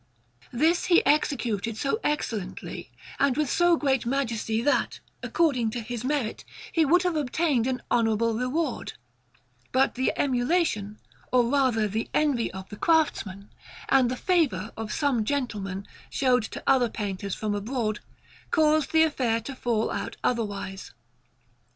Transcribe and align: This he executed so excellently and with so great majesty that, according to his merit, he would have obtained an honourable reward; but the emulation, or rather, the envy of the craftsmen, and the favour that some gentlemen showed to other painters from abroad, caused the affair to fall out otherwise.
This 0.51 0.85
he 0.85 1.05
executed 1.05 1.77
so 1.77 1.99
excellently 2.03 2.89
and 3.19 3.37
with 3.37 3.51
so 3.51 3.77
great 3.77 4.03
majesty 4.03 4.59
that, 4.63 4.99
according 5.21 5.69
to 5.69 5.79
his 5.79 6.03
merit, 6.03 6.43
he 6.71 6.83
would 6.85 7.03
have 7.03 7.15
obtained 7.15 7.67
an 7.67 7.83
honourable 7.91 8.33
reward; 8.35 8.93
but 9.71 9.93
the 9.93 10.11
emulation, 10.15 10.97
or 11.31 11.43
rather, 11.45 11.87
the 11.87 12.09
envy 12.15 12.51
of 12.51 12.67
the 12.69 12.77
craftsmen, 12.77 13.51
and 13.89 14.09
the 14.09 14.17
favour 14.17 14.71
that 14.75 14.89
some 14.91 15.23
gentlemen 15.23 15.85
showed 16.09 16.41
to 16.45 16.63
other 16.65 16.89
painters 16.89 17.35
from 17.35 17.53
abroad, 17.53 17.99
caused 18.49 18.93
the 18.93 19.03
affair 19.03 19.39
to 19.41 19.53
fall 19.55 19.91
out 19.91 20.17
otherwise. 20.23 20.93